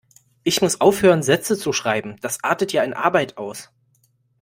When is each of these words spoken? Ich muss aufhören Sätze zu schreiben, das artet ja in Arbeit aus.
Ich 0.41 0.63
muss 0.63 0.81
aufhören 0.81 1.21
Sätze 1.21 1.55
zu 1.59 1.73
schreiben, 1.73 2.15
das 2.21 2.43
artet 2.43 2.73
ja 2.73 2.81
in 2.81 2.93
Arbeit 2.95 3.37
aus. 3.37 3.69